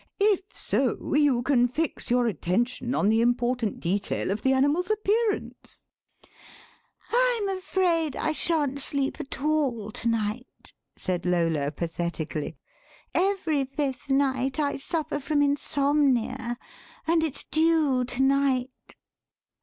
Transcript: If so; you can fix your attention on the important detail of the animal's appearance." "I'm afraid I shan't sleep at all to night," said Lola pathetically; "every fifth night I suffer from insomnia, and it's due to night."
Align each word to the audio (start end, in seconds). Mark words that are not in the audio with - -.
If 0.19 0.41
so; 0.53 1.13
you 1.13 1.43
can 1.43 1.67
fix 1.67 2.09
your 2.09 2.25
attention 2.25 2.95
on 2.95 3.09
the 3.09 3.21
important 3.21 3.79
detail 3.79 4.31
of 4.31 4.41
the 4.41 4.51
animal's 4.51 4.89
appearance." 4.89 5.85
"I'm 7.11 7.47
afraid 7.49 8.15
I 8.15 8.31
shan't 8.31 8.79
sleep 8.79 9.19
at 9.19 9.43
all 9.43 9.91
to 9.91 10.07
night," 10.09 10.73
said 10.95 11.23
Lola 11.27 11.69
pathetically; 11.69 12.55
"every 13.13 13.63
fifth 13.63 14.09
night 14.09 14.57
I 14.59 14.77
suffer 14.77 15.19
from 15.19 15.43
insomnia, 15.43 16.57
and 17.05 17.21
it's 17.21 17.43
due 17.43 18.03
to 18.05 18.23
night." 18.23 18.71